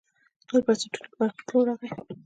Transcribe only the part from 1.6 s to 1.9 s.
راغی.